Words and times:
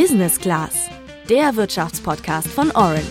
Business 0.00 0.38
Class, 0.38 0.88
der 1.28 1.56
Wirtschaftspodcast 1.56 2.46
von 2.46 2.70
Orange. 2.70 3.02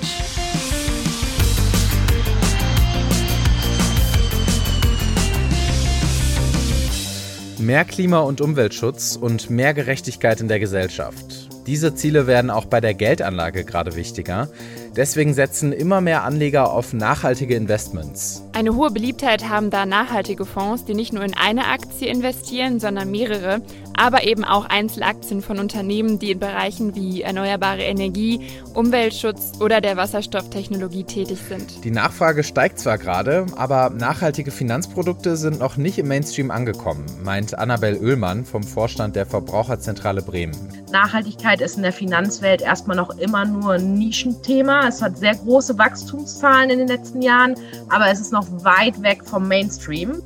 Mehr 7.57 7.83
Klima- 7.83 8.21
und 8.21 8.39
Umweltschutz 8.39 9.17
und 9.19 9.49
mehr 9.49 9.73
Gerechtigkeit 9.73 10.39
in 10.39 10.47
der 10.47 10.61
Gesellschaft. 10.61 11.49
Diese 11.67 11.93
Ziele 11.93 12.25
werden 12.25 12.49
auch 12.49 12.63
bei 12.63 12.79
der 12.79 12.93
Geldanlage 12.93 13.65
gerade 13.65 13.97
wichtiger. 13.97 14.47
Deswegen 14.95 15.33
setzen 15.33 15.73
immer 15.73 15.99
mehr 15.99 16.23
Anleger 16.23 16.71
auf 16.71 16.93
nachhaltige 16.93 17.55
Investments. 17.55 18.41
Eine 18.53 18.73
hohe 18.73 18.89
Beliebtheit 18.89 19.49
haben 19.49 19.69
da 19.69 19.85
nachhaltige 19.85 20.45
Fonds, 20.45 20.85
die 20.85 20.95
nicht 20.95 21.11
nur 21.11 21.23
in 21.25 21.35
eine 21.35 21.65
Aktie 21.67 22.07
investieren, 22.07 22.79
sondern 22.79 23.11
mehrere, 23.11 23.61
aber 23.97 24.23
eben 24.23 24.45
auch 24.45 24.65
Einzelaktien 24.65 25.41
von 25.41 25.59
Unternehmen, 25.59 26.19
die 26.19 26.31
in 26.31 26.39
Bereichen 26.39 26.95
wie 26.95 27.23
erneuerbare 27.23 27.83
Energie, 27.83 28.39
Umweltschutz 28.73 29.53
oder 29.59 29.81
der 29.81 29.97
Wasserstofftechnologie 29.97 31.03
tätig 31.03 31.39
sind. 31.49 31.83
Die 31.83 31.91
Nachfrage 31.91 32.43
steigt 32.43 32.79
zwar 32.79 32.97
gerade, 32.97 33.45
aber 33.55 33.89
nachhaltige 33.89 34.51
Finanzprodukte 34.51 35.35
sind 35.35 35.59
noch 35.59 35.77
nicht 35.77 35.97
im 35.97 36.07
Mainstream 36.07 36.51
angekommen, 36.51 37.05
meint 37.23 37.57
Annabel 37.57 37.97
Oehlmann 37.97 38.45
vom 38.45 38.63
Vorstand 38.63 39.15
der 39.15 39.25
Verbraucherzentrale 39.25 40.21
Bremen. 40.21 40.55
Nachhaltigkeit 40.91 41.59
ist 41.59 41.75
in 41.75 41.83
der 41.83 41.91
Finanzwelt 41.91 42.61
erstmal 42.61 42.95
noch 42.95 43.17
immer 43.17 43.45
nur 43.45 43.73
ein 43.73 43.95
Nischenthema. 43.95 44.87
Es 44.87 45.01
hat 45.01 45.17
sehr 45.17 45.35
große 45.35 45.77
Wachstumszahlen 45.77 46.69
in 46.69 46.79
den 46.79 46.87
letzten 46.87 47.21
Jahren, 47.21 47.55
aber 47.89 48.09
es 48.09 48.19
ist 48.19 48.31
noch 48.31 48.47
weit 48.63 49.01
weg 49.01 49.25
vom 49.25 49.47
Mainstream. 49.47 50.21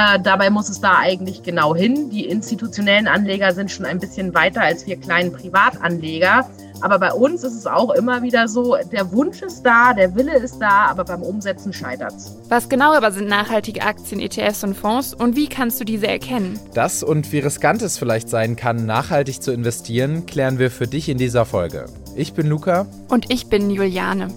Äh, 0.00 0.18
dabei 0.18 0.48
muss 0.48 0.70
es 0.70 0.80
da 0.80 0.98
eigentlich 0.98 1.42
genau 1.42 1.74
hin. 1.74 2.08
Die 2.08 2.24
institutionellen 2.26 3.06
Anleger 3.06 3.52
sind 3.52 3.70
schon 3.70 3.84
ein 3.84 3.98
bisschen 3.98 4.32
weiter 4.32 4.62
als 4.62 4.86
wir 4.86 4.96
kleinen 4.96 5.32
Privatanleger. 5.32 6.48
Aber 6.80 6.98
bei 6.98 7.12
uns 7.12 7.44
ist 7.44 7.52
es 7.52 7.66
auch 7.66 7.90
immer 7.90 8.22
wieder 8.22 8.48
so, 8.48 8.76
der 8.90 9.12
Wunsch 9.12 9.42
ist 9.42 9.62
da, 9.62 9.92
der 9.92 10.14
Wille 10.14 10.38
ist 10.38 10.58
da, 10.58 10.86
aber 10.86 11.04
beim 11.04 11.22
Umsetzen 11.22 11.74
scheitert 11.74 12.14
es. 12.16 12.34
Was 12.48 12.70
genau 12.70 12.94
aber 12.94 13.12
sind 13.12 13.28
nachhaltige 13.28 13.82
Aktien, 13.82 14.18
ETFs 14.18 14.64
und 14.64 14.74
Fonds 14.74 15.12
und 15.12 15.36
wie 15.36 15.48
kannst 15.48 15.78
du 15.78 15.84
diese 15.84 16.08
erkennen? 16.08 16.58
Das 16.72 17.02
und 17.02 17.30
wie 17.32 17.40
riskant 17.40 17.82
es 17.82 17.98
vielleicht 17.98 18.30
sein 18.30 18.56
kann, 18.56 18.86
nachhaltig 18.86 19.42
zu 19.42 19.52
investieren, 19.52 20.24
klären 20.24 20.58
wir 20.58 20.70
für 20.70 20.86
dich 20.86 21.10
in 21.10 21.18
dieser 21.18 21.44
Folge. 21.44 21.84
Ich 22.16 22.32
bin 22.32 22.46
Luca. 22.46 22.86
Und 23.08 23.30
ich 23.30 23.48
bin 23.48 23.68
Juliane. 23.68 24.28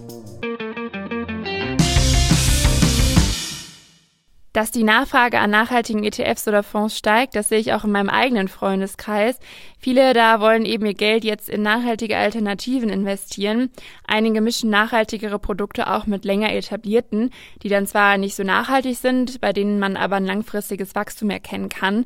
Dass 4.54 4.70
die 4.70 4.84
Nachfrage 4.84 5.40
an 5.40 5.50
nachhaltigen 5.50 6.04
ETFs 6.04 6.48
oder 6.48 6.62
Fonds 6.62 6.96
steigt, 6.96 7.36
das 7.36 7.50
sehe 7.50 7.58
ich 7.58 7.74
auch 7.74 7.86
in 7.86 7.92
meinem 7.92 8.10
eigenen 8.10 8.48
Freundeskreis. 8.48 9.40
Viele 9.80 10.14
da 10.14 10.40
wollen 10.40 10.66
eben 10.66 10.86
ihr 10.86 10.94
Geld 10.94 11.24
jetzt 11.24 11.50
in 11.50 11.64
nachhaltige 11.64 12.18
Alternativen 12.18 12.90
investieren. 12.90 13.72
Einige 14.06 14.42
mischen 14.42 14.70
nachhaltigere 14.70 15.40
Produkte 15.40 15.92
auch 15.92 16.06
mit 16.06 16.24
länger 16.24 16.54
etablierten, 16.54 17.32
die 17.64 17.70
dann 17.70 17.88
zwar 17.88 18.20
nicht 18.20 18.36
so 18.36 18.44
nachhaltig 18.44 18.96
sind, 18.96 19.42
bei 19.42 19.54
denen 19.54 19.80
man 19.80 19.98
aber 19.98 20.18
ein 20.18 20.26
langfristiges 20.26 20.94
Wachstum 20.94 21.32
erkennen 21.32 21.70
kann. 21.70 22.06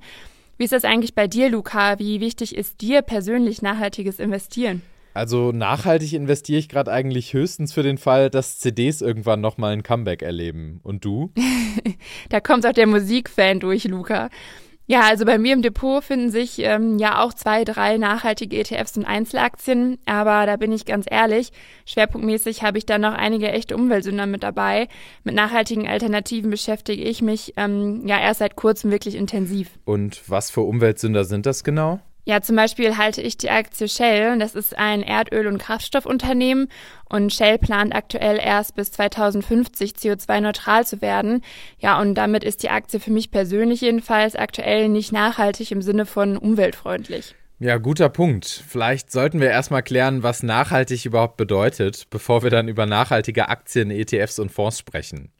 Wie 0.57 0.63
ist 0.63 0.73
das 0.73 0.85
eigentlich 0.85 1.15
bei 1.15 1.27
dir, 1.27 1.49
Luca? 1.49 1.99
Wie 1.99 2.21
wichtig 2.21 2.55
ist 2.55 2.79
dir 2.79 3.01
persönlich 3.01 3.61
nachhaltiges 3.61 4.19
Investieren? 4.19 4.83
Also 5.17 5.51
nachhaltig 5.51 6.13
investiere 6.13 6.59
ich 6.59 6.69
gerade 6.69 6.91
eigentlich 6.91 7.33
höchstens 7.33 7.73
für 7.73 7.81
den 7.81 7.97
Fall, 7.97 8.29
dass 8.29 8.59
CDs 8.59 9.01
irgendwann 9.01 9.41
nochmal 9.41 9.73
ein 9.73 9.81
Comeback 9.81 10.21
erleben. 10.21 10.79
Und 10.83 11.03
du? 11.05 11.31
da 12.29 12.39
kommt 12.39 12.67
auch 12.67 12.71
der 12.71 12.85
Musikfan 12.85 13.59
durch, 13.59 13.85
Luca. 13.85 14.29
Ja, 14.85 15.01
also 15.01 15.25
bei 15.25 15.39
mir 15.39 15.53
im 15.53 15.63
Depot 15.63 16.03
finden 16.03 16.29
sich 16.29 16.59
ähm, 16.59 16.99
ja 16.99 17.23
auch 17.23 17.33
zwei, 17.33 17.63
drei 17.63 17.97
nachhaltige 17.97 18.59
ETFs 18.59 18.95
und 18.95 19.05
Einzelaktien, 19.05 19.97
aber 20.05 20.45
da 20.45 20.55
bin 20.55 20.71
ich 20.71 20.85
ganz 20.85 21.07
ehrlich, 21.09 21.51
schwerpunktmäßig 21.85 22.61
habe 22.61 22.77
ich 22.77 22.85
da 22.85 22.99
noch 22.99 23.13
einige 23.13 23.51
echte 23.51 23.75
Umweltsünder 23.75 24.27
mit 24.27 24.43
dabei. 24.43 24.87
Mit 25.23 25.33
nachhaltigen 25.33 25.87
Alternativen 25.87 26.51
beschäftige 26.51 27.03
ich 27.03 27.23
mich 27.23 27.55
ähm, 27.57 28.07
ja 28.07 28.19
erst 28.19 28.39
seit 28.39 28.55
kurzem 28.55 28.91
wirklich 28.91 29.15
intensiv. 29.15 29.71
Und 29.83 30.21
was 30.29 30.51
für 30.51 30.61
Umweltsünder 30.61 31.25
sind 31.25 31.47
das 31.47 31.63
genau? 31.63 31.99
Ja, 32.27 32.41
zum 32.41 32.57
Beispiel 32.57 32.97
halte 32.97 33.21
ich 33.21 33.37
die 33.37 33.49
Aktie 33.49 33.87
Shell. 33.87 34.37
Das 34.37 34.53
ist 34.53 34.77
ein 34.77 35.01
Erdöl- 35.01 35.47
und 35.47 35.59
Kraftstoffunternehmen 35.59 36.67
und 37.05 37.31
Shell 37.31 37.57
plant 37.57 37.95
aktuell 37.95 38.37
erst 38.37 38.75
bis 38.75 38.91
2050 38.91 39.91
CO2-neutral 39.91 40.85
zu 40.85 41.01
werden. 41.01 41.41
Ja, 41.79 42.01
und 42.01 42.15
damit 42.15 42.43
ist 42.43 42.63
die 42.63 42.69
Aktie 42.69 42.99
für 42.99 43.11
mich 43.11 43.31
persönlich 43.31 43.79
jedenfalls 43.79 44.35
aktuell 44.35 44.89
nicht 44.89 45.13
nachhaltig 45.13 45.71
im 45.71 45.81
Sinne 45.81 46.05
von 46.05 46.35
umweltfreundlich. 46.35 47.33
Ja, 47.59 47.77
guter 47.77 48.09
Punkt. 48.09 48.45
Vielleicht 48.45 49.09
sollten 49.09 49.39
wir 49.39 49.49
erstmal 49.49 49.81
klären, 49.81 50.21
was 50.21 50.43
nachhaltig 50.43 51.05
überhaupt 51.05 51.37
bedeutet, 51.37 52.07
bevor 52.09 52.43
wir 52.43 52.49
dann 52.49 52.67
über 52.67 52.85
nachhaltige 52.85 53.47
Aktien, 53.47 53.89
ETFs 53.89 54.37
und 54.39 54.51
Fonds 54.51 54.77
sprechen. 54.79 55.31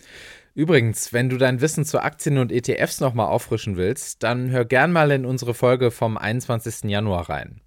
Übrigens, 0.58 1.14
wenn 1.14 1.30
du 1.30 1.38
dein 1.38 1.62
Wissen 1.62 1.86
zu 1.86 2.02
Aktien 2.02 2.40
und 2.40 2.52
ETFs 2.52 3.00
nochmal 3.00 3.28
auffrischen 3.28 3.78
willst, 3.78 4.24
dann 4.24 4.50
hör 4.50 4.66
gern 4.66 4.92
mal 4.92 5.12
in 5.12 5.24
unsere 5.24 5.54
Folge 5.54 5.92
vom 5.92 6.18
21. 6.18 6.90
Januar 6.90 7.30
rein. 7.30 7.62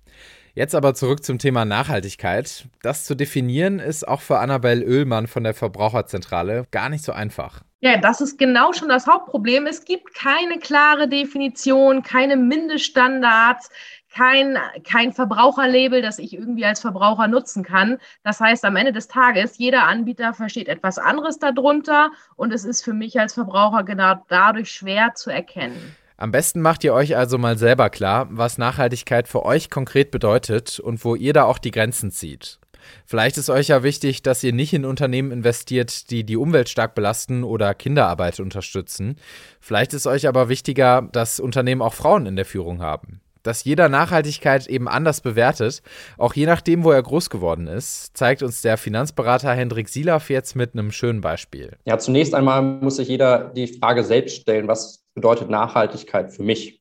Jetzt 0.54 0.74
aber 0.74 0.94
zurück 0.94 1.22
zum 1.22 1.38
Thema 1.38 1.64
Nachhaltigkeit. 1.64 2.66
Das 2.82 3.04
zu 3.04 3.14
definieren 3.14 3.78
ist 3.78 4.08
auch 4.08 4.20
für 4.20 4.40
Annabel 4.40 4.82
Oehlmann 4.82 5.28
von 5.28 5.44
der 5.44 5.54
Verbraucherzentrale 5.54 6.66
gar 6.72 6.88
nicht 6.88 7.04
so 7.04 7.12
einfach. 7.12 7.62
Ja, 7.78 7.96
das 7.96 8.20
ist 8.20 8.38
genau 8.40 8.72
schon 8.72 8.88
das 8.88 9.06
Hauptproblem. 9.06 9.66
Es 9.66 9.84
gibt 9.84 10.12
keine 10.12 10.58
klare 10.58 11.08
Definition, 11.08 12.02
keine 12.02 12.36
Mindeststandards 12.36 13.70
kein, 14.10 14.58
kein 14.84 15.12
Verbraucherlabel, 15.12 16.02
das 16.02 16.18
ich 16.18 16.34
irgendwie 16.34 16.64
als 16.64 16.80
Verbraucher 16.80 17.28
nutzen 17.28 17.62
kann. 17.62 17.98
Das 18.24 18.40
heißt, 18.40 18.64
am 18.64 18.76
Ende 18.76 18.92
des 18.92 19.08
Tages, 19.08 19.58
jeder 19.58 19.86
Anbieter 19.86 20.34
versteht 20.34 20.68
etwas 20.68 20.98
anderes 20.98 21.38
darunter 21.38 22.10
und 22.36 22.52
es 22.52 22.64
ist 22.64 22.82
für 22.82 22.92
mich 22.92 23.18
als 23.18 23.34
Verbraucher 23.34 23.84
genau 23.84 24.14
dadurch 24.28 24.70
schwer 24.70 25.14
zu 25.14 25.30
erkennen. 25.30 25.96
Am 26.16 26.32
besten 26.32 26.60
macht 26.60 26.84
ihr 26.84 26.92
euch 26.92 27.16
also 27.16 27.38
mal 27.38 27.56
selber 27.56 27.88
klar, 27.88 28.26
was 28.30 28.58
Nachhaltigkeit 28.58 29.26
für 29.26 29.44
euch 29.44 29.70
konkret 29.70 30.10
bedeutet 30.10 30.78
und 30.78 31.02
wo 31.04 31.14
ihr 31.14 31.32
da 31.32 31.44
auch 31.44 31.58
die 31.58 31.70
Grenzen 31.70 32.10
zieht. 32.10 32.58
Vielleicht 33.06 33.38
ist 33.38 33.48
euch 33.48 33.68
ja 33.68 33.82
wichtig, 33.82 34.22
dass 34.22 34.42
ihr 34.42 34.52
nicht 34.52 34.72
in 34.72 34.84
Unternehmen 34.84 35.32
investiert, 35.32 36.10
die 36.10 36.24
die 36.24 36.36
Umwelt 36.36 36.68
stark 36.68 36.94
belasten 36.94 37.44
oder 37.44 37.74
Kinderarbeit 37.74 38.40
unterstützen. 38.40 39.16
Vielleicht 39.60 39.94
ist 39.94 40.06
euch 40.06 40.28
aber 40.28 40.48
wichtiger, 40.48 41.08
dass 41.12 41.40
Unternehmen 41.40 41.82
auch 41.82 41.94
Frauen 41.94 42.26
in 42.26 42.36
der 42.36 42.46
Führung 42.46 42.82
haben 42.82 43.20
dass 43.42 43.64
jeder 43.64 43.88
Nachhaltigkeit 43.88 44.66
eben 44.66 44.88
anders 44.88 45.20
bewertet, 45.20 45.82
auch 46.18 46.34
je 46.34 46.46
nachdem, 46.46 46.84
wo 46.84 46.90
er 46.90 47.02
groß 47.02 47.30
geworden 47.30 47.66
ist, 47.66 48.16
zeigt 48.16 48.42
uns 48.42 48.62
der 48.62 48.76
Finanzberater 48.76 49.52
Hendrik 49.52 49.88
Silaf 49.88 50.30
jetzt 50.30 50.56
mit 50.56 50.74
einem 50.74 50.92
schönen 50.92 51.20
Beispiel. 51.20 51.76
Ja, 51.84 51.98
zunächst 51.98 52.34
einmal 52.34 52.62
muss 52.62 52.96
sich 52.96 53.08
jeder 53.08 53.50
die 53.50 53.66
Frage 53.66 54.04
selbst 54.04 54.42
stellen, 54.42 54.68
was 54.68 55.04
bedeutet 55.14 55.50
Nachhaltigkeit 55.50 56.32
für 56.32 56.42
mich? 56.42 56.80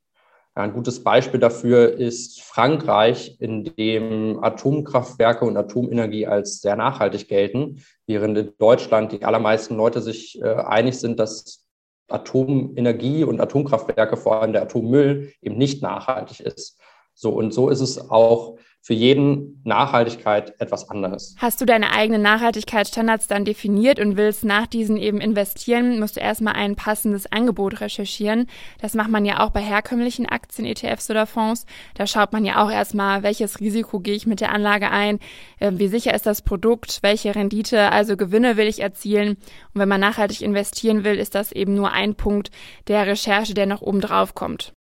ein 0.60 0.74
gutes 0.74 1.04
Beispiel 1.04 1.40
dafür 1.40 1.94
ist 1.94 2.42
Frankreich, 2.42 3.38
in 3.40 3.64
dem 3.64 4.44
Atomkraftwerke 4.44 5.46
und 5.46 5.58
Atomenergie 5.58 6.28
als 6.28 6.60
sehr 6.62 6.76
nachhaltig 6.76 7.28
gelten, 7.28 7.84
während 8.08 8.38
in 8.38 8.54
Deutschland 8.58 9.12
die 9.12 9.24
allermeisten 9.24 9.76
Leute 9.76 10.02
sich 10.02 10.42
äh, 10.42 10.46
einig 10.48 11.00
sind, 11.00 11.20
dass 11.20 11.66
Atomenergie 12.12 13.24
und 13.24 13.40
Atomkraftwerke, 13.40 14.18
vor 14.18 14.42
allem 14.42 14.54
der 14.54 14.64
Atommüll, 14.64 15.32
eben 15.42 15.58
nicht 15.58 15.82
nachhaltig 15.82 16.40
ist. 16.40 16.80
So 17.14 17.32
und 17.32 17.54
so 17.54 17.70
ist 17.70 17.82
es 17.82 18.10
auch 18.10 18.58
für 18.82 18.94
jeden 18.94 19.62
Nachhaltigkeit 19.66 20.60
etwas 20.60 20.90
anderes. 20.90 21.36
Hast 21.38 21.60
du 21.62 21.66
deine 21.66 21.92
eigenen 21.92 22.22
Nachhaltigkeitsstandards 22.22 23.28
dann 23.28 23.46
definiert 23.46 24.00
und 24.00 24.18
willst 24.18 24.46
nach 24.46 24.68
diesen 24.68 24.98
eben 24.98 25.20
investieren, 25.20 26.00
musst 26.00 26.16
du 26.16 26.22
erstmal 26.22 26.54
ein 26.54 26.76
passendes 26.76 27.32
Angebot 27.32 27.82
recherchieren. 27.82 28.48
Das 28.82 28.94
macht 28.94 29.10
man 29.10 29.26
ja 29.26 29.42
auch 29.42 29.52
bei 29.52 29.62
herkömmlichen 29.62 30.26
Aktien, 30.26 30.66
ETFs 30.66 31.10
oder 31.10 31.28
Fonds. 31.28 31.66
Da 31.94 32.08
schaut 32.08 32.32
man 32.32 32.46
ja 32.46 32.64
auch 32.64 32.72
erstmal, 32.72 33.22
welches 33.22 33.60
Risiko 33.60 34.00
gehe 34.00 34.16
ich 34.16 34.26
mit 34.26 34.40
der 34.40 34.52
Anlage 34.54 34.90
ein, 34.90 35.20
ähm, 35.60 35.78
wie 35.78 35.88
sicher 35.88 36.14
ist 36.14 36.26
das 36.26 36.42
Produkt, 36.42 37.00
welche 37.02 37.36
Rendite, 37.36 37.92
also 37.92 38.16
Gewinne 38.16 38.58
will 38.58 38.68
ich 38.68 38.82
erzielen. 38.82 39.38
Und 39.74 39.82
wenn 39.82 39.90
man 39.90 40.02
nachhaltig 40.02 40.42
investieren 40.42 41.04
will, 41.04 41.20
ist 41.20 41.36
das 41.36 41.52
eben 41.52 41.76
nur 41.76 41.92
ein 41.92 42.16
Punkt 42.16 42.50
der 42.88 43.06
Recherche, 43.06 43.54
der 43.54 43.66
noch 43.66 43.82
oben 43.82 44.02
drauf 44.02 44.36
kommt. 44.36 44.74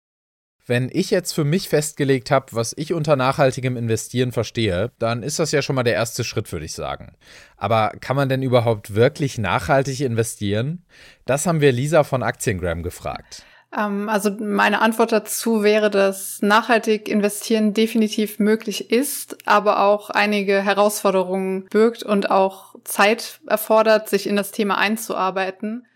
Wenn 0.66 0.90
ich 0.92 1.10
jetzt 1.10 1.32
für 1.32 1.44
mich 1.44 1.68
festgelegt 1.68 2.32
habe, 2.32 2.46
was 2.50 2.74
ich 2.76 2.92
unter 2.92 3.14
nachhaltigem 3.14 3.76
Investieren 3.76 4.32
verstehe, 4.32 4.90
dann 4.98 5.22
ist 5.22 5.38
das 5.38 5.52
ja 5.52 5.62
schon 5.62 5.76
mal 5.76 5.84
der 5.84 5.94
erste 5.94 6.24
Schritt, 6.24 6.50
würde 6.50 6.64
ich 6.64 6.72
sagen. 6.72 7.14
Aber 7.56 7.92
kann 8.00 8.16
man 8.16 8.28
denn 8.28 8.42
überhaupt 8.42 8.96
wirklich 8.96 9.38
nachhaltig 9.38 10.00
investieren? 10.00 10.84
Das 11.24 11.46
haben 11.46 11.60
wir 11.60 11.70
Lisa 11.70 12.02
von 12.02 12.24
Aktiengram 12.24 12.82
gefragt. 12.82 13.44
Ähm, 13.76 14.08
also 14.08 14.30
meine 14.30 14.80
Antwort 14.80 15.12
dazu 15.12 15.62
wäre, 15.62 15.88
dass 15.88 16.42
nachhaltig 16.42 17.08
investieren 17.08 17.72
definitiv 17.72 18.38
möglich 18.40 18.90
ist, 18.90 19.36
aber 19.46 19.82
auch 19.82 20.10
einige 20.10 20.62
Herausforderungen 20.62 21.66
birgt 21.70 22.02
und 22.02 22.30
auch 22.30 22.74
Zeit 22.82 23.40
erfordert, 23.46 24.08
sich 24.08 24.26
in 24.26 24.34
das 24.34 24.50
Thema 24.50 24.78
einzuarbeiten. 24.78 25.86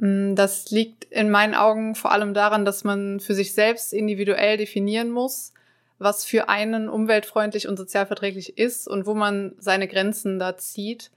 Mm, 0.00 0.34
das 0.34 0.70
liegt 0.70 1.04
in 1.04 1.30
meinen 1.30 1.54
Augen 1.54 1.94
vor 1.94 2.10
allem 2.12 2.32
daran, 2.34 2.64
dass 2.64 2.84
man 2.84 3.20
für 3.20 3.34
sich 3.34 3.52
selbst 3.54 3.92
individuell 3.92 4.56
definieren 4.56 5.10
muss, 5.10 5.52
was 5.98 6.24
für 6.24 6.48
einen 6.48 6.88
umweltfreundlich 6.88 7.68
und 7.68 7.76
sozialverträglich 7.76 8.56
ist 8.56 8.88
und 8.88 9.04
wo 9.06 9.14
man 9.14 9.52
seine 9.58 9.86
Grenzen 9.86 10.38
da 10.38 10.56
zieht. 10.56 11.10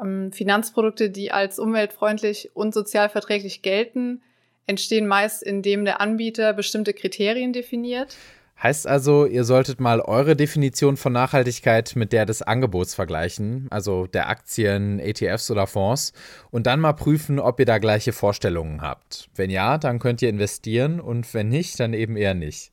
Ähm, 0.00 0.32
Finanzprodukte, 0.32 1.10
die 1.10 1.30
als 1.30 1.60
umweltfreundlich 1.60 2.50
und 2.54 2.74
sozialverträglich 2.74 3.62
gelten, 3.62 4.22
entstehen 4.66 5.06
meist, 5.06 5.42
indem 5.42 5.84
der 5.84 6.00
Anbieter 6.00 6.52
bestimmte 6.52 6.92
Kriterien 6.92 7.52
definiert. 7.52 8.16
Heißt 8.62 8.86
also, 8.86 9.24
ihr 9.24 9.44
solltet 9.44 9.80
mal 9.80 10.00
eure 10.00 10.36
Definition 10.36 10.98
von 10.98 11.14
Nachhaltigkeit 11.14 11.96
mit 11.96 12.12
der 12.12 12.26
des 12.26 12.42
Angebots 12.42 12.94
vergleichen, 12.94 13.66
also 13.70 14.06
der 14.06 14.28
Aktien, 14.28 14.98
ETFs 14.98 15.50
oder 15.50 15.66
Fonds, 15.66 16.12
und 16.50 16.66
dann 16.66 16.78
mal 16.78 16.92
prüfen, 16.92 17.38
ob 17.38 17.58
ihr 17.58 17.64
da 17.64 17.78
gleiche 17.78 18.12
Vorstellungen 18.12 18.82
habt. 18.82 19.30
Wenn 19.34 19.48
ja, 19.48 19.78
dann 19.78 19.98
könnt 19.98 20.20
ihr 20.20 20.28
investieren 20.28 21.00
und 21.00 21.32
wenn 21.32 21.48
nicht, 21.48 21.80
dann 21.80 21.94
eben 21.94 22.16
eher 22.16 22.34
nicht. 22.34 22.72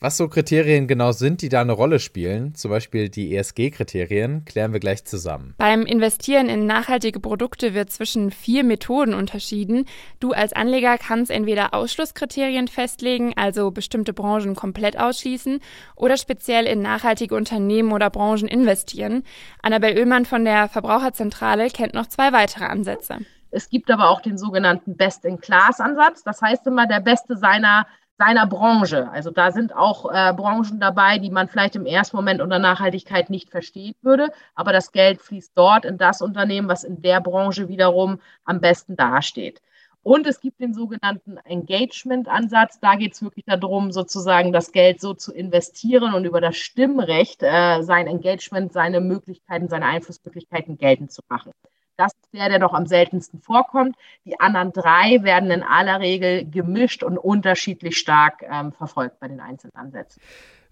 Was 0.00 0.18
so 0.18 0.28
Kriterien 0.28 0.86
genau 0.86 1.12
sind, 1.12 1.40
die 1.40 1.48
da 1.48 1.62
eine 1.62 1.72
Rolle 1.72 1.98
spielen, 1.98 2.54
zum 2.54 2.70
Beispiel 2.70 3.08
die 3.08 3.34
ESG-Kriterien, 3.34 4.44
klären 4.44 4.72
wir 4.72 4.80
gleich 4.80 5.04
zusammen. 5.06 5.54
Beim 5.56 5.86
Investieren 5.86 6.48
in 6.50 6.66
nachhaltige 6.66 7.20
Produkte 7.20 7.72
wird 7.72 7.90
zwischen 7.90 8.30
vier 8.30 8.64
Methoden 8.64 9.14
unterschieden. 9.14 9.86
Du 10.20 10.32
als 10.32 10.52
Anleger 10.52 10.98
kannst 10.98 11.30
entweder 11.30 11.72
Ausschlusskriterien 11.72 12.68
festlegen, 12.68 13.32
also 13.36 13.70
bestimmte 13.70 14.12
Branchen 14.12 14.54
komplett 14.54 14.98
ausschließen, 14.98 15.60
oder 15.96 16.18
speziell 16.18 16.66
in 16.66 16.82
nachhaltige 16.82 17.34
Unternehmen 17.34 17.92
oder 17.92 18.10
Branchen 18.10 18.48
investieren. 18.48 19.22
Annabel 19.62 19.96
Oehlmann 19.96 20.26
von 20.26 20.44
der 20.44 20.68
Verbraucherzentrale 20.68 21.70
kennt 21.70 21.94
noch 21.94 22.08
zwei 22.08 22.32
weitere 22.32 22.64
Ansätze. 22.64 23.20
Es 23.50 23.70
gibt 23.70 23.90
aber 23.90 24.10
auch 24.10 24.20
den 24.20 24.36
sogenannten 24.36 24.96
Best-in-Class-Ansatz. 24.96 26.24
Das 26.24 26.42
heißt 26.42 26.66
immer, 26.66 26.86
der 26.88 27.00
Beste 27.00 27.36
seiner 27.36 27.86
seiner 28.18 28.46
Branche. 28.46 29.10
Also 29.10 29.30
da 29.30 29.50
sind 29.50 29.74
auch 29.74 30.10
äh, 30.10 30.32
Branchen 30.32 30.78
dabei, 30.80 31.18
die 31.18 31.30
man 31.30 31.48
vielleicht 31.48 31.76
im 31.76 31.86
ersten 31.86 32.16
Moment 32.16 32.40
unter 32.40 32.58
Nachhaltigkeit 32.58 33.30
nicht 33.30 33.50
verstehen 33.50 33.94
würde, 34.02 34.28
aber 34.54 34.72
das 34.72 34.92
Geld 34.92 35.20
fließt 35.20 35.52
dort 35.54 35.84
in 35.84 35.98
das 35.98 36.22
Unternehmen, 36.22 36.68
was 36.68 36.84
in 36.84 37.02
der 37.02 37.20
Branche 37.20 37.68
wiederum 37.68 38.20
am 38.44 38.60
besten 38.60 38.96
dasteht. 38.96 39.60
Und 40.04 40.26
es 40.26 40.40
gibt 40.40 40.60
den 40.60 40.74
sogenannten 40.74 41.38
Engagement-Ansatz. 41.38 42.78
Da 42.78 42.94
geht 42.94 43.14
es 43.14 43.22
wirklich 43.22 43.46
darum, 43.46 43.90
sozusagen 43.90 44.52
das 44.52 44.70
Geld 44.70 45.00
so 45.00 45.14
zu 45.14 45.32
investieren 45.32 46.12
und 46.12 46.26
über 46.26 46.42
das 46.42 46.58
Stimmrecht 46.58 47.42
äh, 47.42 47.82
sein 47.82 48.06
Engagement, 48.06 48.74
seine 48.74 49.00
Möglichkeiten, 49.00 49.68
seine 49.68 49.86
Einflussmöglichkeiten 49.86 50.76
geltend 50.76 51.10
zu 51.10 51.22
machen. 51.28 51.52
Das 51.96 52.12
ist 52.12 52.32
der, 52.32 52.48
der 52.48 52.58
noch 52.58 52.74
am 52.74 52.86
seltensten 52.86 53.40
vorkommt. 53.40 53.96
Die 54.24 54.38
anderen 54.40 54.72
drei 54.72 55.22
werden 55.22 55.50
in 55.50 55.62
aller 55.62 56.00
Regel 56.00 56.44
gemischt 56.48 57.02
und 57.02 57.18
unterschiedlich 57.18 57.96
stark 57.98 58.42
ähm, 58.42 58.72
verfolgt 58.72 59.20
bei 59.20 59.28
den 59.28 59.40
einzelnen 59.40 59.76
Ansätzen. 59.76 60.20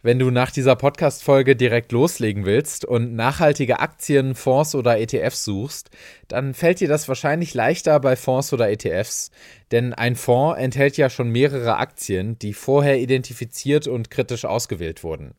Wenn 0.04 0.18
du 0.18 0.32
nach 0.32 0.50
dieser 0.50 0.74
Podcast-Folge 0.74 1.54
direkt 1.54 1.92
loslegen 1.92 2.44
willst 2.44 2.84
und 2.84 3.14
nachhaltige 3.14 3.78
Aktien, 3.78 4.34
Fonds 4.34 4.74
oder 4.74 4.98
ETFs 4.98 5.44
suchst, 5.44 5.90
dann 6.26 6.54
fällt 6.54 6.80
dir 6.80 6.88
das 6.88 7.06
wahrscheinlich 7.06 7.54
leichter 7.54 8.00
bei 8.00 8.16
Fonds 8.16 8.52
oder 8.52 8.68
ETFs. 8.68 9.30
Denn 9.70 9.94
ein 9.94 10.16
Fonds 10.16 10.58
enthält 10.58 10.96
ja 10.96 11.08
schon 11.08 11.28
mehrere 11.28 11.76
Aktien, 11.76 12.36
die 12.40 12.52
vorher 12.52 12.98
identifiziert 12.98 13.86
und 13.86 14.10
kritisch 14.10 14.44
ausgewählt 14.44 15.04
wurden. 15.04 15.34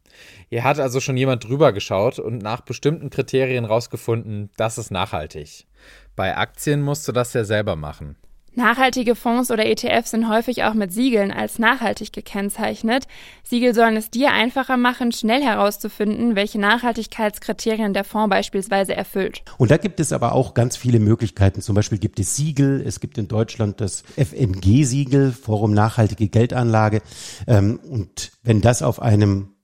Hier 0.48 0.64
hat 0.64 0.80
also 0.80 1.02
schon 1.02 1.18
jemand 1.18 1.44
drüber 1.44 1.74
geschaut 1.74 2.18
und 2.18 2.38
nach 2.38 2.62
bestimmten 2.62 3.10
Kriterien 3.10 3.66
rausgefunden, 3.66 4.50
das 4.56 4.78
ist 4.78 4.92
nachhaltig. 4.92 5.68
Bei 6.16 6.38
Aktien 6.38 6.82
musst 6.82 7.06
du 7.06 7.12
das 7.12 7.34
ja 7.34 7.44
selber 7.44 7.76
machen. 7.76 8.16
Nachhaltige 8.56 9.16
Fonds 9.16 9.50
oder 9.50 9.66
ETFs 9.66 10.12
sind 10.12 10.30
häufig 10.30 10.64
auch 10.64 10.76
mit 10.76 10.94
Siegeln 10.94 11.32
als 11.32 11.58
nachhaltig 11.58 12.14
gekennzeichnet. 12.14 13.08
Siegel 13.44 13.74
sollen 13.74 13.98
es 13.98 14.12
dir 14.12 14.32
einfacher 14.32 14.78
machen, 14.78 15.12
schnell 15.12 15.42
herauszufinden, 15.42 16.36
welche 16.36 16.60
Nachhaltigkeitskriterien 16.60 17.94
der 17.94 18.04
Fonds 18.04 18.30
beispielsweise 18.30 18.96
erfüllt. 18.96 19.44
Und 19.58 19.72
da 19.72 19.78
gibt 19.78 20.00
es 20.00 20.14
aber 20.14 20.34
auch 20.34 20.54
ganz 20.54 20.78
viele 20.78 21.00
Möglichkeiten. 21.00 21.62
Zum 21.62 21.74
Beispiel 21.74 21.98
gibt 21.98 22.20
es 22.20 22.36
Siegel. 22.36 22.84
Es 22.86 23.00
gibt 23.00 23.18
in 23.18 23.28
Deutschland 23.28 23.82
das 23.82 24.04
FNG-Siegel, 24.18 25.32
Forum 25.32 25.74
Nachhaltige 25.74 26.28
Geldanlage. 26.28 27.02
Ähm, 27.48 27.80
und 27.90 28.34
wenn 28.44 28.62
das 28.62 28.84
auf 28.84 29.02
einem 29.02 29.56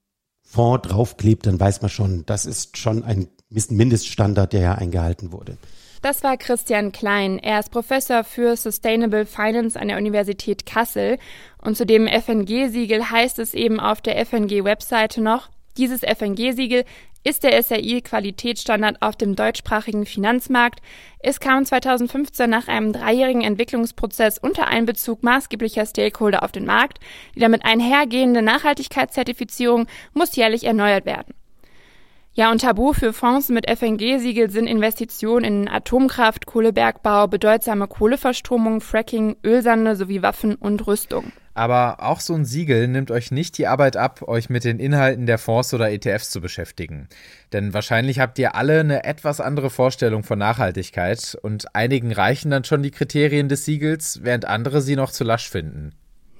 Fonds 0.42 0.88
draufklebt, 0.88 1.46
dann 1.46 1.60
weiß 1.60 1.80
man 1.80 1.90
schon, 1.90 2.26
das 2.26 2.44
ist 2.44 2.76
schon 2.76 3.04
ein 3.04 3.28
Mindeststandard, 3.50 4.52
der 4.52 4.60
ja 4.60 4.74
eingehalten 4.74 5.30
wurde. 5.30 5.58
Das 6.02 6.24
war 6.24 6.38
Christian 6.38 6.92
Klein. 6.92 7.38
Er 7.38 7.60
ist 7.60 7.70
Professor 7.70 8.24
für 8.24 8.56
Sustainable 8.56 9.26
Finance 9.26 9.78
an 9.78 9.88
der 9.88 9.98
Universität 9.98 10.64
Kassel. 10.64 11.18
Und 11.58 11.76
zu 11.76 11.84
dem 11.84 12.06
FNG-Siegel 12.06 13.10
heißt 13.10 13.38
es 13.38 13.52
eben 13.52 13.78
auf 13.78 14.00
der 14.00 14.24
FNG-Webseite 14.24 15.20
noch, 15.20 15.50
dieses 15.76 16.00
FNG-Siegel 16.00 16.84
ist 17.22 17.44
der 17.44 17.62
SRI-Qualitätsstandard 17.62 19.02
auf 19.02 19.14
dem 19.14 19.36
deutschsprachigen 19.36 20.06
Finanzmarkt. 20.06 20.80
Es 21.18 21.38
kam 21.38 21.66
2015 21.66 22.48
nach 22.48 22.66
einem 22.66 22.94
dreijährigen 22.94 23.42
Entwicklungsprozess 23.42 24.38
unter 24.38 24.68
Einbezug 24.68 25.22
maßgeblicher 25.22 25.84
Stakeholder 25.84 26.42
auf 26.42 26.52
den 26.52 26.64
Markt. 26.64 26.98
Die 27.34 27.40
damit 27.40 27.64
einhergehende 27.64 28.40
Nachhaltigkeitszertifizierung 28.40 29.86
muss 30.14 30.34
jährlich 30.34 30.64
erneuert 30.64 31.04
werden. 31.04 31.34
Ja, 32.40 32.50
und 32.50 32.62
Tabu 32.62 32.94
für 32.94 33.12
Fonds 33.12 33.50
mit 33.50 33.68
FNG-Siegel 33.68 34.48
sind 34.48 34.66
Investitionen 34.66 35.44
in 35.44 35.68
Atomkraft, 35.68 36.46
Kohlebergbau, 36.46 37.26
bedeutsame 37.26 37.86
Kohleverstromung, 37.86 38.80
Fracking, 38.80 39.36
Ölsande 39.44 39.94
sowie 39.94 40.22
Waffen 40.22 40.54
und 40.54 40.86
Rüstung. 40.86 41.32
Aber 41.52 42.02
auch 42.02 42.18
so 42.20 42.32
ein 42.32 42.46
Siegel 42.46 42.88
nimmt 42.88 43.10
euch 43.10 43.30
nicht 43.30 43.58
die 43.58 43.66
Arbeit 43.66 43.98
ab, 43.98 44.22
euch 44.26 44.48
mit 44.48 44.64
den 44.64 44.78
Inhalten 44.78 45.26
der 45.26 45.36
Fonds 45.36 45.74
oder 45.74 45.90
ETFs 45.90 46.30
zu 46.30 46.40
beschäftigen. 46.40 47.10
Denn 47.52 47.74
wahrscheinlich 47.74 48.20
habt 48.20 48.38
ihr 48.38 48.54
alle 48.54 48.80
eine 48.80 49.04
etwas 49.04 49.42
andere 49.42 49.68
Vorstellung 49.68 50.22
von 50.22 50.38
Nachhaltigkeit 50.38 51.36
und 51.42 51.74
einigen 51.76 52.10
reichen 52.10 52.50
dann 52.50 52.64
schon 52.64 52.82
die 52.82 52.90
Kriterien 52.90 53.50
des 53.50 53.66
Siegels, 53.66 54.20
während 54.22 54.46
andere 54.46 54.80
sie 54.80 54.96
noch 54.96 55.10
zu 55.10 55.24
lasch 55.24 55.50
finden. 55.50 55.92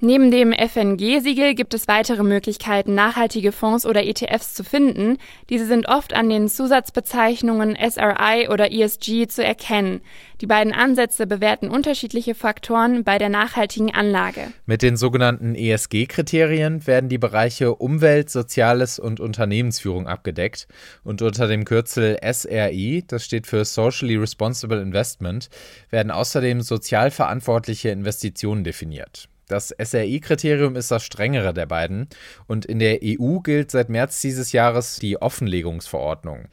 Neben 0.03 0.31
dem 0.31 0.51
FNG-Siegel 0.51 1.53
gibt 1.53 1.75
es 1.75 1.87
weitere 1.87 2.23
Möglichkeiten, 2.23 2.95
nachhaltige 2.95 3.51
Fonds 3.51 3.85
oder 3.85 4.03
ETFs 4.03 4.55
zu 4.55 4.63
finden. 4.63 5.19
Diese 5.51 5.67
sind 5.67 5.87
oft 5.87 6.15
an 6.15 6.27
den 6.27 6.49
Zusatzbezeichnungen 6.49 7.75
SRI 7.75 8.49
oder 8.49 8.71
ESG 8.71 9.27
zu 9.27 9.43
erkennen. 9.43 10.01
Die 10.41 10.47
beiden 10.47 10.73
Ansätze 10.73 11.27
bewerten 11.27 11.69
unterschiedliche 11.69 12.33
Faktoren 12.33 13.03
bei 13.03 13.19
der 13.19 13.29
nachhaltigen 13.29 13.93
Anlage. 13.93 14.47
Mit 14.65 14.81
den 14.81 14.97
sogenannten 14.97 15.53
ESG-Kriterien 15.53 16.87
werden 16.87 17.07
die 17.07 17.19
Bereiche 17.19 17.75
Umwelt, 17.75 18.31
Soziales 18.31 18.97
und 18.97 19.19
Unternehmensführung 19.19 20.07
abgedeckt 20.07 20.67
und 21.03 21.21
unter 21.21 21.47
dem 21.47 21.63
Kürzel 21.63 22.17
SRI, 22.23 23.03
das 23.07 23.23
steht 23.23 23.45
für 23.45 23.63
Socially 23.65 24.15
Responsible 24.15 24.81
Investment, 24.81 25.49
werden 25.91 26.11
außerdem 26.11 26.61
sozial 26.61 27.11
verantwortliche 27.11 27.89
Investitionen 27.89 28.63
definiert. 28.63 29.27
Das 29.51 29.75
SRI-Kriterium 29.77 30.77
ist 30.77 30.91
das 30.91 31.03
strengere 31.03 31.53
der 31.53 31.65
beiden 31.65 32.07
und 32.47 32.65
in 32.65 32.79
der 32.79 32.99
EU 33.03 33.39
gilt 33.39 33.69
seit 33.69 33.89
März 33.89 34.21
dieses 34.21 34.53
Jahres 34.53 34.95
die 34.95 35.21
Offenlegungsverordnung. 35.21 36.47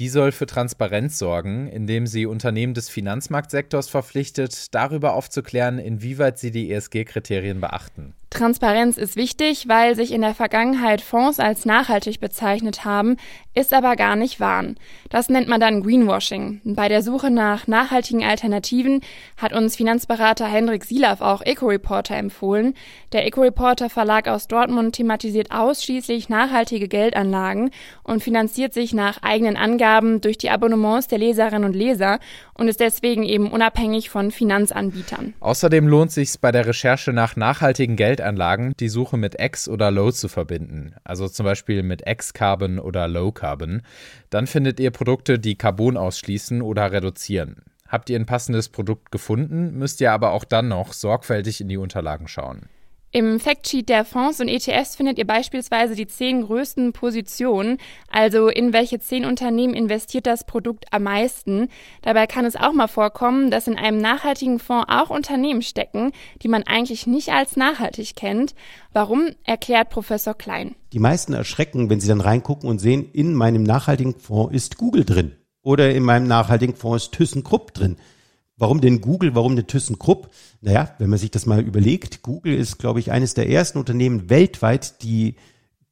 Die 0.00 0.08
soll 0.08 0.32
für 0.32 0.46
Transparenz 0.46 1.16
sorgen, 1.16 1.68
indem 1.68 2.08
sie 2.08 2.26
Unternehmen 2.26 2.74
des 2.74 2.88
Finanzmarktsektors 2.88 3.88
verpflichtet, 3.88 4.74
darüber 4.74 5.14
aufzuklären, 5.14 5.78
inwieweit 5.78 6.40
sie 6.40 6.50
die 6.50 6.72
ESG-Kriterien 6.72 7.60
beachten. 7.60 8.14
Transparenz 8.30 8.96
ist 8.96 9.16
wichtig, 9.16 9.66
weil 9.66 9.96
sich 9.96 10.12
in 10.12 10.20
der 10.20 10.36
Vergangenheit 10.36 11.00
Fonds 11.00 11.40
als 11.40 11.66
nachhaltig 11.66 12.20
bezeichnet 12.20 12.84
haben, 12.84 13.16
ist 13.54 13.74
aber 13.74 13.96
gar 13.96 14.14
nicht 14.14 14.38
wahr. 14.38 14.64
Das 15.08 15.28
nennt 15.28 15.48
man 15.48 15.60
dann 15.60 15.82
Greenwashing. 15.82 16.60
Bei 16.64 16.88
der 16.88 17.02
Suche 17.02 17.30
nach 17.30 17.66
nachhaltigen 17.66 18.22
Alternativen 18.22 19.00
hat 19.36 19.52
uns 19.52 19.74
Finanzberater 19.74 20.46
Hendrik 20.46 20.84
Silav 20.84 21.20
auch 21.20 21.42
EcoReporter 21.42 22.16
empfohlen. 22.16 22.74
Der 23.12 23.26
EcoReporter 23.26 23.90
Verlag 23.90 24.28
aus 24.28 24.46
Dortmund 24.46 24.94
thematisiert 24.94 25.50
ausschließlich 25.50 26.28
nachhaltige 26.28 26.86
Geldanlagen 26.86 27.70
und 28.04 28.22
finanziert 28.22 28.72
sich 28.72 28.94
nach 28.94 29.22
eigenen 29.22 29.56
Angaben 29.56 30.20
durch 30.20 30.38
die 30.38 30.50
Abonnements 30.50 31.08
der 31.08 31.18
Leserinnen 31.18 31.64
und 31.64 31.74
Leser 31.74 32.20
und 32.54 32.68
ist 32.68 32.78
deswegen 32.78 33.24
eben 33.24 33.50
unabhängig 33.50 34.10
von 34.10 34.30
Finanzanbietern. 34.30 35.34
Außerdem 35.40 35.88
lohnt 35.88 36.12
sich 36.12 36.38
bei 36.40 36.52
der 36.52 36.66
Recherche 36.66 37.12
nach 37.12 37.34
nachhaltigen 37.34 37.96
Geld 37.96 38.19
Geldanlagen 38.20 38.74
die 38.78 38.90
Suche 38.90 39.16
mit 39.16 39.40
X 39.40 39.66
oder 39.66 39.90
Low 39.90 40.10
zu 40.10 40.28
verbinden, 40.28 40.94
also 41.04 41.26
zum 41.26 41.44
Beispiel 41.44 41.82
mit 41.82 42.02
X-Carbon 42.06 42.78
oder 42.78 43.08
Low 43.08 43.32
Carbon. 43.32 43.80
Dann 44.28 44.46
findet 44.46 44.78
ihr 44.78 44.90
Produkte, 44.90 45.38
die 45.38 45.56
Carbon 45.56 45.96
ausschließen 45.96 46.60
oder 46.60 46.92
reduzieren. 46.92 47.62
Habt 47.88 48.10
ihr 48.10 48.18
ein 48.18 48.26
passendes 48.26 48.68
Produkt 48.68 49.10
gefunden, 49.10 49.78
müsst 49.78 50.02
ihr 50.02 50.12
aber 50.12 50.32
auch 50.32 50.44
dann 50.44 50.68
noch 50.68 50.92
sorgfältig 50.92 51.62
in 51.62 51.68
die 51.68 51.78
Unterlagen 51.78 52.28
schauen. 52.28 52.68
Im 53.12 53.40
Factsheet 53.40 53.88
der 53.88 54.04
Fonds 54.04 54.40
und 54.40 54.46
ETFs 54.46 54.94
findet 54.94 55.18
ihr 55.18 55.26
beispielsweise 55.26 55.96
die 55.96 56.06
zehn 56.06 56.42
größten 56.42 56.92
Positionen, 56.92 57.78
also 58.08 58.46
in 58.46 58.72
welche 58.72 59.00
zehn 59.00 59.24
Unternehmen 59.24 59.74
investiert 59.74 60.26
das 60.26 60.46
Produkt 60.46 60.84
am 60.92 61.02
meisten. 61.02 61.66
Dabei 62.02 62.28
kann 62.28 62.44
es 62.44 62.54
auch 62.54 62.72
mal 62.72 62.86
vorkommen, 62.86 63.50
dass 63.50 63.66
in 63.66 63.76
einem 63.76 63.98
nachhaltigen 63.98 64.60
Fonds 64.60 64.86
auch 64.88 65.10
Unternehmen 65.10 65.62
stecken, 65.62 66.12
die 66.42 66.46
man 66.46 66.62
eigentlich 66.62 67.08
nicht 67.08 67.30
als 67.30 67.56
nachhaltig 67.56 68.14
kennt. 68.14 68.54
Warum, 68.92 69.30
erklärt 69.42 69.90
Professor 69.90 70.34
Klein. 70.34 70.76
Die 70.92 71.00
meisten 71.00 71.32
erschrecken, 71.32 71.90
wenn 71.90 71.98
sie 71.98 72.06
dann 72.06 72.20
reingucken 72.20 72.70
und 72.70 72.78
sehen, 72.78 73.10
in 73.12 73.34
meinem 73.34 73.64
nachhaltigen 73.64 74.20
Fonds 74.20 74.54
ist 74.54 74.78
Google 74.78 75.04
drin 75.04 75.32
oder 75.62 75.90
in 75.90 76.04
meinem 76.04 76.28
nachhaltigen 76.28 76.76
Fonds 76.76 77.06
ist 77.06 77.12
ThyssenKrupp 77.14 77.74
drin. 77.74 77.96
Warum 78.60 78.82
denn 78.82 79.00
Google? 79.00 79.34
Warum 79.34 79.56
denn 79.56 79.66
ThyssenKrupp? 79.66 80.28
Naja, 80.60 80.94
wenn 80.98 81.08
man 81.08 81.18
sich 81.18 81.30
das 81.30 81.46
mal 81.46 81.60
überlegt, 81.60 82.20
Google 82.20 82.54
ist, 82.54 82.78
glaube 82.78 83.00
ich, 83.00 83.10
eines 83.10 83.32
der 83.32 83.48
ersten 83.48 83.78
Unternehmen 83.78 84.28
weltweit, 84.28 85.02
die 85.02 85.36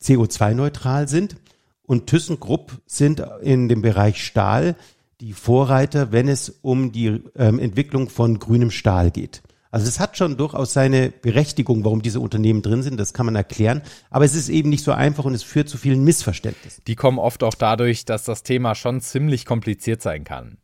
CO2-neutral 0.03 1.09
sind. 1.09 1.37
Und 1.83 2.09
ThyssenKrupp 2.09 2.83
sind 2.85 3.23
in 3.41 3.71
dem 3.71 3.81
Bereich 3.81 4.23
Stahl 4.23 4.77
die 5.23 5.33
Vorreiter, 5.33 6.13
wenn 6.13 6.29
es 6.29 6.59
um 6.61 6.93
die 6.93 7.23
ähm, 7.37 7.59
Entwicklung 7.59 8.11
von 8.11 8.39
grünem 8.39 8.71
Stahl 8.71 9.11
geht. 9.11 9.43
Also 9.71 9.87
es 9.87 10.01
hat 10.01 10.17
schon 10.17 10.37
durchaus 10.37 10.73
seine 10.73 11.11
Berechtigung, 11.11 11.85
warum 11.85 12.01
diese 12.01 12.21
Unternehmen 12.21 12.63
drin 12.63 12.83
sind, 12.83 12.99
das 12.99 13.13
kann 13.13 13.27
man 13.27 13.37
erklären, 13.37 13.83
aber 14.09 14.25
es 14.25 14.35
ist 14.35 14.49
eben 14.49 14.71
nicht 14.71 14.83
so 14.83 14.93
einfach 14.93 15.25
und 15.27 15.35
es 15.35 15.43
führt 15.43 15.69
zu 15.69 15.77
vielen 15.77 16.05
Missverständnissen. 16.05 16.83
Die 16.87 16.97
kommen 16.97 17.19
oft 17.19 17.43
auch 17.43 17.55
dadurch, 17.55 18.07
dass 18.07 18.25
das 18.25 18.43
Thema 18.43 18.75
schon 18.75 19.01
ziemlich 19.03 19.45
kompliziert 19.45 20.01
sein 20.01 20.25
kann. 20.25 20.57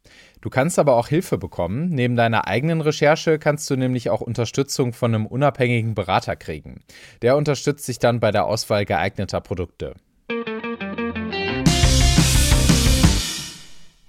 Du 0.44 0.50
kannst 0.50 0.78
aber 0.78 0.96
auch 0.96 1.08
Hilfe 1.08 1.38
bekommen. 1.38 1.88
Neben 1.88 2.16
deiner 2.16 2.46
eigenen 2.46 2.82
Recherche 2.82 3.38
kannst 3.38 3.70
du 3.70 3.76
nämlich 3.76 4.10
auch 4.10 4.20
Unterstützung 4.20 4.92
von 4.92 5.14
einem 5.14 5.24
unabhängigen 5.24 5.94
Berater 5.94 6.36
kriegen. 6.36 6.82
Der 7.22 7.38
unterstützt 7.38 7.88
dich 7.88 7.98
dann 7.98 8.20
bei 8.20 8.30
der 8.30 8.44
Auswahl 8.44 8.84
geeigneter 8.84 9.40
Produkte. 9.40 9.94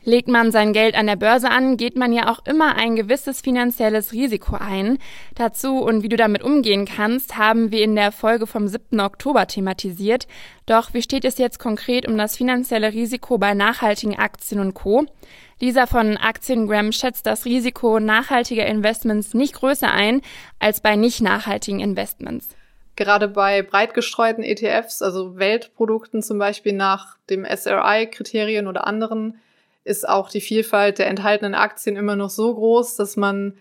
Legt 0.08 0.28
man 0.28 0.52
sein 0.52 0.72
Geld 0.72 0.94
an 0.94 1.08
der 1.08 1.16
Börse 1.16 1.50
an, 1.50 1.78
geht 1.78 1.96
man 1.96 2.14
ja 2.14 2.32
auch 2.32 2.46
immer 2.46 2.76
ein 2.76 2.96
gewisses 2.96 3.42
finanzielles 3.42 4.14
Risiko 4.14 4.56
ein. 4.56 5.00
Dazu 5.34 5.80
und 5.80 6.04
wie 6.04 6.10
du 6.10 6.16
damit 6.16 6.44
umgehen 6.44 6.86
kannst, 6.86 7.38
haben 7.38 7.72
wir 7.72 7.84
in 7.84 7.96
der 7.96 8.12
Folge 8.12 8.46
vom 8.46 8.68
7. 8.68 9.00
Oktober 9.00 9.48
thematisiert. 9.48 10.28
Doch 10.68 10.94
wie 10.94 11.02
steht 11.02 11.26
es 11.26 11.40
jetzt 11.40 11.58
konkret 11.58 12.08
um 12.08 12.20
das 12.20 12.38
finanzielle 12.38 12.94
Risiko 12.94 13.40
bei 13.40 13.56
nachhaltigen 13.56 14.16
Aktien 14.16 14.62
und 14.62 14.76
Co? 14.76 15.08
Lisa 15.60 15.88
von 15.88 16.18
Aktiengram 16.18 16.92
schätzt 16.92 17.26
das 17.26 17.46
Risiko 17.46 18.00
nachhaltiger 18.00 18.68
Investments 18.68 19.34
nicht 19.34 19.56
größer 19.56 19.92
ein 19.92 20.22
als 20.60 20.82
bei 20.82 20.96
nicht 20.96 21.22
nachhaltigen 21.22 21.80
Investments. 21.80 22.50
Gerade 22.96 23.28
bei 23.28 23.64
breit 23.64 23.96
gestreuten 23.96 24.44
ETFs, 24.44 25.02
also 25.02 25.38
Weltprodukten 25.38 26.22
zum 26.22 26.38
Beispiel 26.38 26.74
nach 26.74 27.18
dem 27.32 27.44
SRI-Kriterien 27.44 28.68
oder 28.68 28.86
anderen, 28.86 29.40
ist 29.86 30.10
auch 30.10 30.30
die 30.30 30.42
Vielfalt 30.42 31.00
der 31.00 31.08
enthaltenen 31.08 31.56
Aktien 31.56 31.96
immer 31.96 32.18
noch 32.18 32.30
so 32.30 32.54
groß, 32.54 32.96
dass 32.96 33.15
man 33.15 33.54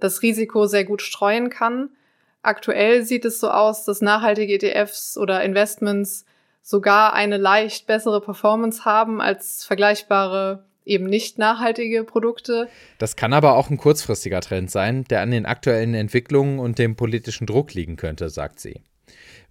das 0.00 0.22
Risiko 0.22 0.66
sehr 0.66 0.84
gut 0.84 1.02
streuen 1.02 1.50
kann. 1.50 1.90
Aktuell 2.42 3.04
sieht 3.04 3.24
es 3.24 3.38
so 3.38 3.50
aus, 3.50 3.84
dass 3.84 4.00
nachhaltige 4.00 4.54
ETFs 4.54 5.16
oder 5.16 5.44
Investments 5.44 6.24
sogar 6.62 7.12
eine 7.12 7.36
leicht 7.36 7.86
bessere 7.86 8.20
Performance 8.20 8.84
haben 8.84 9.20
als 9.20 9.64
vergleichbare 9.64 10.64
eben 10.84 11.04
nicht 11.04 11.38
nachhaltige 11.38 12.04
Produkte. 12.04 12.68
Das 12.98 13.16
kann 13.16 13.32
aber 13.32 13.56
auch 13.56 13.70
ein 13.70 13.76
kurzfristiger 13.76 14.40
Trend 14.40 14.70
sein, 14.70 15.04
der 15.04 15.20
an 15.20 15.30
den 15.30 15.46
aktuellen 15.46 15.94
Entwicklungen 15.94 16.58
und 16.58 16.78
dem 16.78 16.96
politischen 16.96 17.46
Druck 17.46 17.74
liegen 17.74 17.96
könnte, 17.96 18.30
sagt 18.30 18.60
sie. 18.60 18.82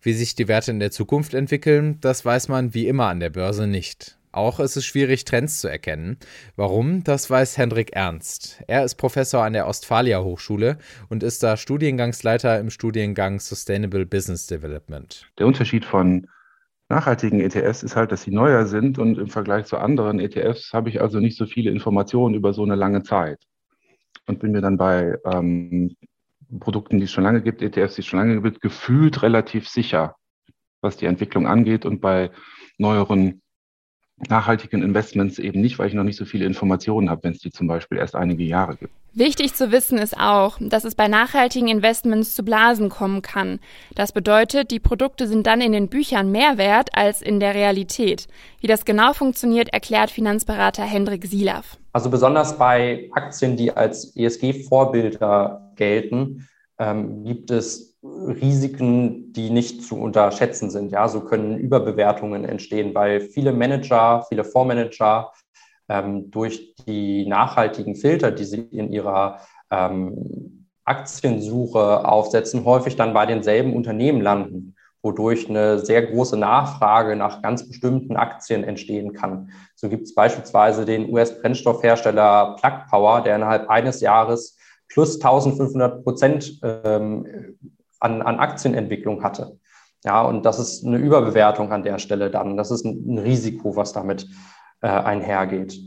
Wie 0.02 0.14
sich 0.14 0.36
die 0.36 0.48
Werte 0.48 0.72
in 0.72 0.80
der 0.80 0.92
Zukunft 0.92 1.34
entwickeln, 1.34 2.00
das 2.02 2.26
weiß 2.26 2.48
man 2.48 2.74
wie 2.74 2.88
immer 2.88 3.08
an 3.08 3.20
der 3.20 3.30
Börse 3.30 3.68
nicht. 3.68 4.18
Auch 4.36 4.60
ist 4.60 4.76
es 4.76 4.86
schwierig, 4.86 5.24
Trends 5.24 5.62
zu 5.62 5.70
erkennen. 5.70 6.18
Warum? 6.58 7.06
Das 7.06 7.30
weiß 7.30 7.58
Hendrik 7.58 7.96
Ernst. 7.96 8.62
Er 8.68 8.84
ist 8.84 8.96
Professor 8.96 9.46
an 9.46 9.54
der 9.54 9.66
Ostfalia 9.66 10.22
Hochschule 10.22 10.78
und 11.08 11.24
ist 11.24 11.42
da 11.42 11.56
Studiengangsleiter 11.56 12.60
im 12.60 12.70
Studiengang 12.70 13.40
Sustainable 13.40 14.06
Business 14.06 14.46
Development. 14.46 15.26
Der 15.40 15.48
Unterschied 15.48 15.86
von 15.86 16.28
nachhaltigen 16.90 17.40
ETFs 17.40 17.82
ist 17.82 17.96
halt, 17.96 18.12
dass 18.12 18.24
sie 18.24 18.32
neuer 18.32 18.66
sind 18.66 19.00
und 19.00 19.18
im 19.18 19.30
Vergleich 19.30 19.68
zu 19.68 19.78
anderen 19.78 20.20
ETFs 20.20 20.74
habe 20.74 20.90
ich 20.90 21.00
also 21.00 21.22
nicht 21.22 21.38
so 21.38 21.46
viele 21.46 21.72
Informationen 21.72 22.36
über 22.36 22.52
so 22.52 22.64
eine 22.64 22.76
lange 22.76 23.04
Zeit. 23.04 23.40
Und 24.28 24.40
bin 24.40 24.52
mir 24.52 24.62
dann 24.62 24.76
bei 24.76 25.18
ähm, 25.24 25.96
Produkten, 26.60 26.98
die 26.98 27.06
es 27.06 27.12
schon 27.14 27.24
lange 27.24 27.42
gibt, 27.42 27.62
ETFs, 27.62 27.96
die 27.96 28.02
es 28.02 28.06
schon 28.06 28.20
lange 28.20 28.42
gibt, 28.42 28.60
gefühlt 28.60 29.24
relativ 29.24 29.70
sicher, 29.70 30.18
was 30.82 30.98
die 30.98 31.06
Entwicklung 31.06 31.48
angeht. 31.48 31.86
Und 31.86 32.02
bei 32.02 32.32
neueren 32.78 33.42
nachhaltigen 34.30 34.82
Investments 34.82 35.40
eben 35.40 35.62
nicht, 35.62 35.78
weil 35.78 35.88
ich 35.88 35.94
noch 35.94 36.04
nicht 36.04 36.18
so 36.18 36.26
viele 36.26 36.46
Informationen 36.46 37.10
habe, 37.10 37.24
wenn 37.24 37.34
es 37.34 37.40
die 37.40 37.52
zum 37.52 37.68
Beispiel 37.68 37.98
erst 37.98 38.16
einige 38.16 38.44
Jahre 38.44 38.76
gibt. 38.78 38.94
Wichtig 39.14 39.54
zu 39.54 39.72
wissen 39.72 39.98
ist 39.98 40.18
auch, 40.18 40.58
dass 40.60 40.84
es 40.84 40.96
bei 40.96 41.08
nachhaltigen 41.08 41.70
Investments 41.70 42.36
zu 42.36 42.44
Blasen 42.44 42.90
kommen 42.90 43.22
kann. 43.22 43.60
Das 43.94 44.12
bedeutet, 44.12 44.72
die 44.72 44.80
Produkte 44.80 45.28
sind 45.28 45.48
dann 45.48 45.62
in 45.62 45.72
den 45.72 45.88
Büchern 45.88 46.32
mehr 46.32 46.58
wert 46.58 46.90
als 46.94 47.22
in 47.22 47.40
der 47.40 47.56
Realität. 47.56 48.28
Wie 48.60 48.68
das 48.68 48.84
genau 48.84 49.14
funktioniert, 49.14 49.70
erklärt 49.74 50.12
Finanzberater 50.12 50.84
Hendrik 50.84 51.26
Silav. 51.26 51.78
Also 51.94 52.10
besonders 52.10 52.58
bei 52.58 53.10
Aktien, 53.14 53.56
die 53.56 53.72
als 53.72 54.16
ESG-Vorbilder 54.18 55.72
gelten, 55.78 56.48
ähm, 56.78 57.24
gibt 57.24 57.52
es 57.52 57.95
Risiken, 58.42 59.34
die 59.34 59.50
nicht 59.50 59.84
zu 59.84 59.98
unterschätzen 59.98 60.70
sind. 60.70 60.92
Ja, 60.92 61.08
so 61.08 61.22
können 61.22 61.58
Überbewertungen 61.58 62.46
entstehen, 62.46 62.94
weil 62.94 63.22
viele 63.22 63.52
Manager, 63.52 64.26
viele 64.30 64.44
Fondsmanager 64.44 65.32
ähm, 65.90 66.32
durch 66.32 66.76
die 66.86 67.26
nachhaltigen 67.26 67.96
Filter, 67.96 68.32
die 68.32 68.46
sie 68.46 68.62
in 68.62 68.92
ihrer 68.92 69.40
ähm, 69.72 70.68
Aktiensuche 70.84 72.08
aufsetzen, 72.08 72.66
häufig 72.66 72.96
dann 72.96 73.14
bei 73.14 73.26
denselben 73.26 73.74
Unternehmen 73.74 74.22
landen, 74.22 74.76
wodurch 75.02 75.50
eine 75.50 75.80
sehr 75.80 76.04
große 76.06 76.38
Nachfrage 76.38 77.16
nach 77.16 77.42
ganz 77.42 77.68
bestimmten 77.68 78.16
Aktien 78.16 78.64
entstehen 78.64 79.14
kann. 79.14 79.52
So 79.76 79.90
gibt 79.90 80.04
es 80.04 80.16
beispielsweise 80.16 80.86
den 80.86 81.12
US-Brennstoffhersteller 81.12 82.56
Plug 82.60 82.90
Power, 82.90 83.22
der 83.22 83.36
innerhalb 83.36 83.70
eines 83.70 84.02
Jahres 84.02 84.58
plus 84.88 85.16
1500 85.16 86.04
Prozent 86.04 86.60
ähm, 86.64 87.58
an, 88.06 88.22
an 88.22 88.40
Aktienentwicklung 88.40 89.24
hatte. 89.24 89.60
Ja, 90.06 90.22
und 90.22 90.46
das 90.46 90.60
ist 90.60 90.86
eine 90.86 90.98
Überbewertung 90.98 91.72
an 91.72 91.84
der 91.84 91.98
Stelle 91.98 92.30
dann. 92.30 92.58
Das 92.58 92.70
ist 92.70 92.86
ein, 92.86 93.16
ein 93.16 93.18
Risiko, 93.18 93.76
was 93.76 93.92
damit 93.92 94.28
äh, 94.82 94.88
einhergeht. 94.88 95.80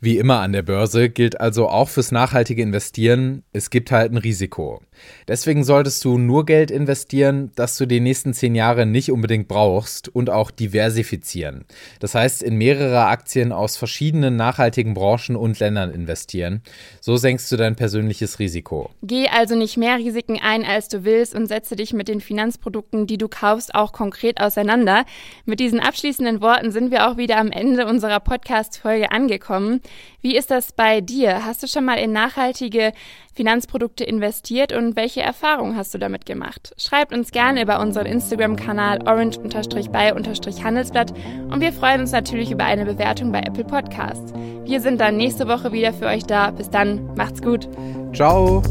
Wie 0.00 0.18
immer 0.18 0.40
an 0.40 0.52
der 0.52 0.62
Börse 0.62 1.10
gilt 1.10 1.40
also 1.40 1.68
auch 1.68 1.88
fürs 1.88 2.12
nachhaltige 2.12 2.62
Investieren, 2.62 3.42
es 3.52 3.68
gibt 3.70 3.90
halt 3.90 4.12
ein 4.12 4.16
Risiko. 4.16 4.80
Deswegen 5.26 5.64
solltest 5.64 6.04
du 6.04 6.18
nur 6.18 6.46
Geld 6.46 6.70
investieren, 6.70 7.50
das 7.56 7.76
du 7.76 7.86
die 7.86 7.98
nächsten 7.98 8.32
zehn 8.32 8.54
Jahre 8.54 8.86
nicht 8.86 9.10
unbedingt 9.10 9.48
brauchst 9.48 10.08
und 10.08 10.30
auch 10.30 10.52
diversifizieren. 10.52 11.64
Das 11.98 12.14
heißt, 12.14 12.44
in 12.44 12.56
mehrere 12.56 13.06
Aktien 13.06 13.52
aus 13.52 13.76
verschiedenen 13.76 14.36
nachhaltigen 14.36 14.94
Branchen 14.94 15.34
und 15.34 15.58
Ländern 15.58 15.90
investieren. 15.90 16.62
So 17.00 17.16
senkst 17.16 17.50
du 17.50 17.56
dein 17.56 17.74
persönliches 17.74 18.38
Risiko. 18.38 18.90
Geh 19.02 19.28
also 19.28 19.56
nicht 19.56 19.76
mehr 19.76 19.96
Risiken 19.96 20.38
ein, 20.40 20.64
als 20.64 20.88
du 20.88 21.04
willst 21.04 21.34
und 21.34 21.46
setze 21.46 21.74
dich 21.74 21.92
mit 21.92 22.06
den 22.06 22.20
Finanzprodukten, 22.20 23.08
die 23.08 23.18
du 23.18 23.28
kaufst, 23.28 23.74
auch 23.74 23.92
konkret 23.92 24.40
auseinander. 24.40 25.04
Mit 25.44 25.58
diesen 25.58 25.80
abschließenden 25.80 26.40
Worten 26.40 26.70
sind 26.70 26.92
wir 26.92 27.08
auch 27.08 27.16
wieder 27.16 27.38
am 27.38 27.50
Ende 27.50 27.86
unserer 27.86 28.20
Podcast-Folge 28.20 29.10
angekommen. 29.10 29.80
Wie 30.20 30.36
ist 30.36 30.50
das 30.50 30.72
bei 30.72 31.00
dir? 31.00 31.44
Hast 31.44 31.62
du 31.62 31.68
schon 31.68 31.84
mal 31.84 31.98
in 31.98 32.12
nachhaltige 32.12 32.92
Finanzprodukte 33.34 34.04
investiert 34.04 34.72
und 34.72 34.96
welche 34.96 35.22
Erfahrungen 35.22 35.76
hast 35.76 35.94
du 35.94 35.98
damit 35.98 36.26
gemacht? 36.26 36.74
Schreibt 36.76 37.12
uns 37.12 37.30
gerne 37.30 37.62
über 37.62 37.80
unseren 37.80 38.06
Instagram-Kanal 38.06 39.06
orange-by-handelsblatt 39.06 41.14
und 41.50 41.60
wir 41.60 41.72
freuen 41.72 42.00
uns 42.00 42.12
natürlich 42.12 42.50
über 42.50 42.64
eine 42.64 42.84
Bewertung 42.84 43.30
bei 43.30 43.40
Apple 43.40 43.64
Podcasts. 43.64 44.32
Wir 44.64 44.80
sind 44.80 45.00
dann 45.00 45.16
nächste 45.16 45.46
Woche 45.46 45.72
wieder 45.72 45.92
für 45.92 46.06
euch 46.06 46.24
da. 46.24 46.50
Bis 46.50 46.68
dann, 46.68 47.14
macht's 47.14 47.40
gut. 47.40 47.68
Ciao. 48.12 48.62